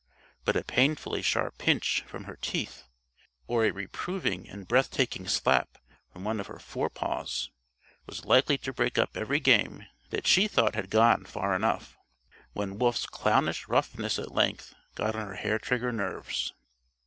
But 0.45 0.55
a 0.55 0.63
painfully 0.63 1.21
sharp 1.21 1.59
pinch 1.59 2.03
from 2.07 2.23
her 2.23 2.35
teeth 2.41 2.85
or 3.45 3.65
a 3.65 3.69
reproving 3.69 4.49
and 4.49 4.67
breath 4.67 4.89
taking 4.89 5.27
slap 5.27 5.77
from 6.11 6.23
one 6.23 6.39
of 6.39 6.47
her 6.47 6.57
forepaws 6.57 7.51
was 8.07 8.25
likely 8.25 8.57
to 8.57 8.73
break 8.73 8.97
up 8.97 9.15
every 9.15 9.39
game 9.39 9.85
that 10.09 10.25
she 10.25 10.47
thought 10.47 10.73
had 10.73 10.89
gone 10.89 11.25
far 11.25 11.53
enough; 11.55 11.99
when 12.53 12.79
Wolf's 12.79 13.05
clownish 13.05 13.67
roughness 13.67 14.17
at 14.17 14.31
length 14.33 14.73
got 14.95 15.13
on 15.15 15.23
her 15.27 15.35
hair 15.35 15.59
trigger 15.59 15.91
nerves. 15.91 16.55